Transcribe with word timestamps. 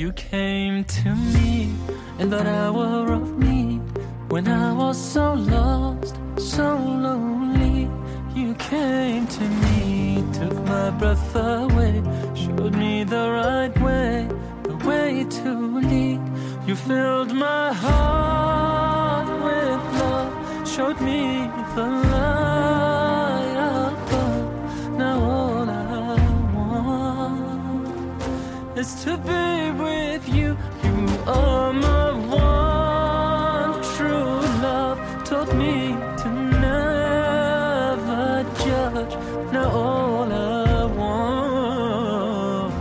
You 0.00 0.12
came 0.12 0.84
to 0.84 1.14
me 1.14 1.74
in 2.18 2.30
that 2.30 2.46
hour 2.46 3.12
of 3.12 3.38
need 3.38 3.82
when 4.30 4.48
I 4.48 4.72
was 4.72 4.96
so 4.96 5.34
lost, 5.34 6.16
so 6.38 6.68
lonely. 7.06 7.90
You 8.34 8.54
came 8.54 9.26
to 9.26 9.44
me, 9.62 10.24
took 10.32 10.56
my 10.64 10.88
breath 10.88 11.36
away, 11.36 12.02
showed 12.34 12.74
me 12.76 13.04
the 13.04 13.28
right 13.40 13.78
way, 13.82 14.26
the 14.62 14.76
way 14.88 15.26
to 15.38 15.50
lead. 15.80 16.22
You 16.66 16.76
filled 16.76 17.34
my 17.34 17.70
heart 17.74 19.28
with 19.46 19.82
love, 20.00 20.32
showed 20.66 20.98
me 21.02 21.46
the 21.74 21.88
light 22.14 23.56
above. 23.84 24.96
Now 24.96 25.18
all 25.34 25.68
I 25.68 26.16
want 26.54 28.22
is 28.78 28.94
to 29.04 29.18
be 29.18 29.39
Now 39.55 39.67
all 39.83 40.31
I 40.31 40.85
want 40.99 42.73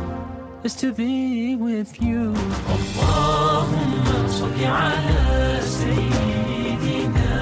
is 0.66 0.74
to 0.82 0.88
be 0.92 1.56
with 1.56 1.90
you. 2.06 2.22
اللهم 2.76 4.06
صل 4.28 4.58
على 4.64 5.60
سيدنا 5.78 7.36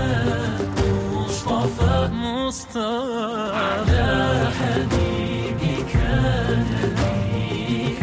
مصطفى 1.15 2.11
مصطفى 2.13 3.51
على 3.55 4.09
حبيبك 4.59 5.95
نبيك 6.73 8.03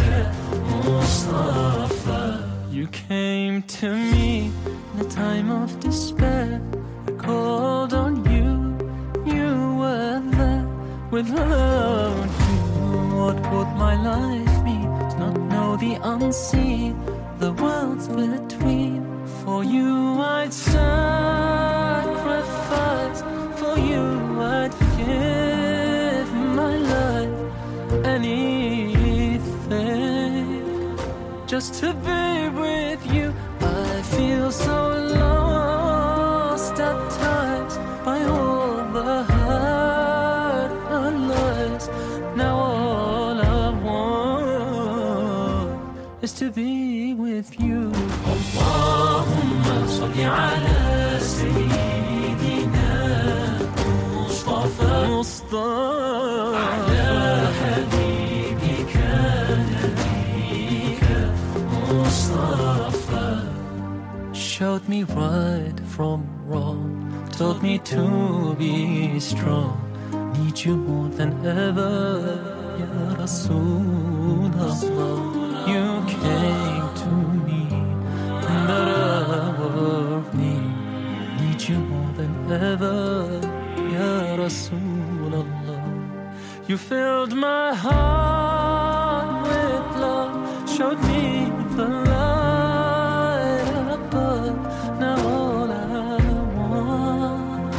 مصطفى 0.86 2.23
You 2.72 2.86
came 2.88 3.55
to 3.80 3.88
me 4.11 4.52
in 4.94 4.97
a 5.05 5.08
time 5.22 5.47
of 5.61 5.69
despair 5.86 6.33
Without 11.15 12.29
you 12.48 12.61
What 13.20 13.39
would 13.53 13.70
my 13.84 13.95
life 14.12 14.57
be? 14.67 14.79
To 15.11 15.17
not 15.23 15.37
know 15.53 15.70
the 15.77 15.95
unseen 16.03 16.93
The 17.39 17.53
worlds 17.53 18.07
between. 18.09 19.01
For 19.41 19.62
you 19.62 19.91
I'd 20.37 20.53
sacrifice. 20.53 20.91
For 23.61 23.77
you 23.91 24.05
I'd 24.57 24.75
give 24.98 26.31
my 26.61 26.77
life 26.95 27.39
Anything. 28.15 29.45
Just 31.47 31.75
to 31.81 31.89
be 32.09 32.48
with 32.62 33.03
you. 33.15 33.27
I 33.61 34.03
feel 34.15 34.51
so 34.51 34.83
is 46.23 46.33
to 46.33 46.52
be 46.52 47.14
with 47.14 47.50
you. 47.59 47.92
اللهم 48.33 49.64
صل 49.88 50.17
على 50.22 50.80
سيدنا 51.19 52.92
مصطفى 54.16 54.94
مصطفى 55.09 56.55
على 56.55 57.48
حبيبك 57.60 58.93
نبيك 59.73 61.04
مصطفى 61.93 63.30
Showed 64.33 64.83
me 64.89 65.04
right 65.04 65.80
from 65.95 66.20
wrong 66.48 66.82
Taught 67.37 67.60
me 67.64 67.80
to 67.92 68.04
be 68.60 69.20
strong 69.20 69.77
Need 70.37 70.58
you 70.65 70.76
more 70.76 71.10
than 71.20 71.32
ever 71.45 71.95
Ya 72.80 72.93
Rasulullah 73.21 74.76
you 75.67 76.05
came 76.07 76.89
to 77.02 77.08
me 77.47 77.63
In 78.52 78.61
that 78.69 78.89
hour 78.89 80.19
of 80.19 80.35
need 80.35 80.75
Need 81.41 81.61
you 81.69 81.79
more 81.79 82.13
than 82.13 82.52
ever. 82.52 83.41
Ya 83.92 84.35
You 86.69 86.77
filled 86.79 87.35
my 87.35 87.74
heart 87.74 89.47
with 89.47 89.97
love, 90.01 90.35
showed 90.77 91.01
me 91.11 91.51
the 91.77 91.89
light 92.11 93.73
above. 93.97 94.58
Now 95.01 95.29
all 95.29 95.70
I 95.70 96.19
want 96.58 97.74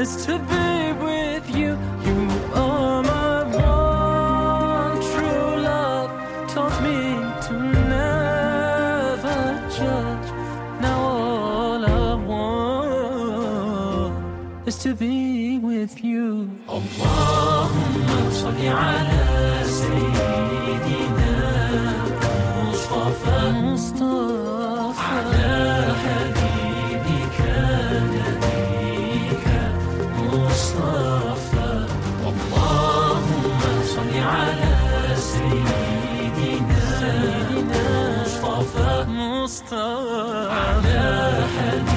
is 0.00 0.26
to 0.26 0.38
be 0.38 0.63
is 14.66 14.76
to 14.78 14.94
be 14.94 15.58
with 15.58 16.02
you. 16.02 16.48
اللهم 16.68 18.08
صل 18.32 18.60
على 18.66 19.24
سيدنا 19.80 21.36
مصطفى. 22.64 23.40
مصطفى 23.64 25.00
على 25.00 25.52
حبيبك 26.02 27.38
نبيك 28.14 29.46
مصطفى. 30.32 31.70
اللهم 32.30 33.60
صل 33.94 34.12
على 34.36 34.76
سيدنا 35.32 36.86
مصطفى 38.20 38.92
مصطفى. 39.08 40.48
على 40.50 41.04
حبيبك 41.54 41.93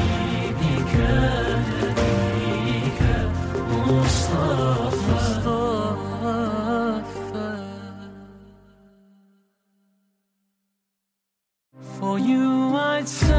For 12.07 12.17
you 12.19 12.73
I'd 12.73 13.05
sacrifice, 13.05 13.35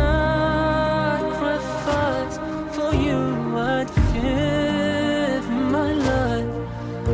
for 2.76 2.92
you 2.94 3.56
I'd 3.56 3.88
give 4.12 5.48
my 5.72 5.92
life, 6.10 6.54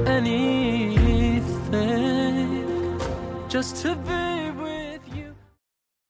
anything, 0.08 1.46
just 3.48 3.76
to 3.82 3.94
be 3.94 4.23